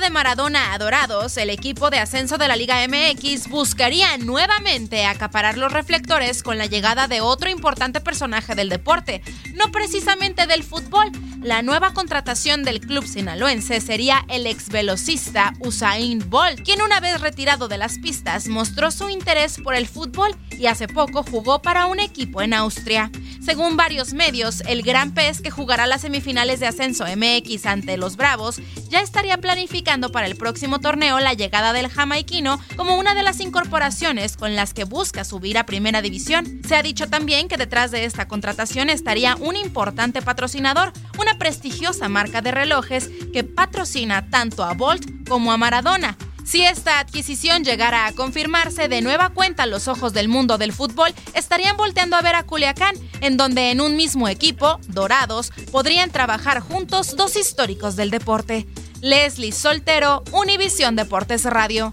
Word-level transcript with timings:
De 0.00 0.10
Maradona 0.10 0.74
a 0.74 0.78
Dorados, 0.78 1.38
el 1.38 1.48
equipo 1.48 1.88
de 1.88 1.98
ascenso 1.98 2.36
de 2.36 2.48
la 2.48 2.56
Liga 2.56 2.86
MX 2.86 3.48
buscaría 3.48 4.18
nuevamente 4.18 5.06
acaparar 5.06 5.56
los 5.56 5.72
reflectores 5.72 6.42
con 6.42 6.58
la 6.58 6.66
llegada 6.66 7.08
de 7.08 7.22
otro 7.22 7.48
importante 7.48 8.00
personaje 8.00 8.54
del 8.54 8.68
deporte, 8.68 9.22
no 9.54 9.72
precisamente 9.72 10.46
del 10.46 10.64
fútbol. 10.64 11.10
La 11.40 11.62
nueva 11.62 11.94
contratación 11.94 12.62
del 12.62 12.80
club 12.80 13.06
sinaloense 13.06 13.80
sería 13.80 14.24
el 14.28 14.46
ex 14.46 14.68
velocista 14.68 15.54
Usain 15.60 16.28
Bolt, 16.28 16.62
quien 16.62 16.82
una 16.82 17.00
vez 17.00 17.20
retirado 17.20 17.68
de 17.68 17.78
las 17.78 17.98
pistas 17.98 18.48
mostró 18.48 18.90
su 18.90 19.08
interés 19.08 19.58
por 19.62 19.74
el 19.74 19.86
fútbol 19.86 20.34
y 20.50 20.66
hace 20.66 20.88
poco 20.88 21.22
jugó 21.22 21.62
para 21.62 21.86
un 21.86 22.00
equipo 22.00 22.42
en 22.42 22.52
Austria. 22.52 23.10
Según 23.46 23.76
varios 23.76 24.12
medios, 24.12 24.60
el 24.66 24.82
gran 24.82 25.14
pez 25.14 25.40
que 25.40 25.52
jugará 25.52 25.86
las 25.86 26.00
semifinales 26.00 26.58
de 26.58 26.66
ascenso 26.66 27.04
MX 27.04 27.66
ante 27.66 27.96
los 27.96 28.16
Bravos 28.16 28.60
ya 28.88 29.00
estaría 29.00 29.38
planificando 29.38 30.10
para 30.10 30.26
el 30.26 30.34
próximo 30.34 30.80
torneo 30.80 31.20
la 31.20 31.32
llegada 31.32 31.72
del 31.72 31.86
jamaiquino 31.86 32.58
como 32.74 32.96
una 32.96 33.14
de 33.14 33.22
las 33.22 33.38
incorporaciones 33.38 34.36
con 34.36 34.56
las 34.56 34.74
que 34.74 34.82
busca 34.82 35.22
subir 35.22 35.58
a 35.58 35.64
primera 35.64 36.02
división. 36.02 36.60
Se 36.66 36.74
ha 36.74 36.82
dicho 36.82 37.06
también 37.06 37.46
que 37.46 37.56
detrás 37.56 37.92
de 37.92 38.04
esta 38.04 38.26
contratación 38.26 38.90
estaría 38.90 39.36
un 39.36 39.54
importante 39.54 40.22
patrocinador, 40.22 40.92
una 41.16 41.38
prestigiosa 41.38 42.08
marca 42.08 42.42
de 42.42 42.50
relojes 42.50 43.08
que 43.32 43.44
patrocina 43.44 44.28
tanto 44.28 44.64
a 44.64 44.72
Bolt 44.72 45.28
como 45.28 45.52
a 45.52 45.56
Maradona. 45.56 46.18
Si 46.46 46.62
esta 46.62 47.00
adquisición 47.00 47.64
llegara 47.64 48.06
a 48.06 48.12
confirmarse 48.12 48.86
de 48.86 49.02
nueva 49.02 49.30
cuenta 49.30 49.66
los 49.66 49.88
ojos 49.88 50.12
del 50.12 50.28
mundo 50.28 50.58
del 50.58 50.72
fútbol, 50.72 51.12
estarían 51.34 51.76
volteando 51.76 52.14
a 52.14 52.22
ver 52.22 52.36
a 52.36 52.44
Culiacán, 52.44 52.94
en 53.20 53.36
donde 53.36 53.72
en 53.72 53.80
un 53.80 53.96
mismo 53.96 54.28
equipo, 54.28 54.78
Dorados, 54.86 55.50
podrían 55.72 56.12
trabajar 56.12 56.60
juntos 56.60 57.16
dos 57.16 57.34
históricos 57.34 57.96
del 57.96 58.10
deporte. 58.10 58.64
Leslie 59.00 59.50
Soltero, 59.50 60.22
Univisión 60.30 60.94
Deportes 60.94 61.42
Radio. 61.44 61.92